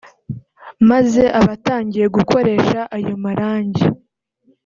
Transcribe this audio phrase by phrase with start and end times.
[0.89, 3.85] maze abatangiye gukoresha ayo marangi